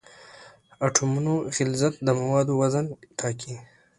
د 0.03 0.03
اټومونو 0.85 1.33
غلظت 1.55 1.93
د 2.01 2.07
موادو 2.21 2.53
وزن 2.61 2.85
ټاکي. 3.19 3.53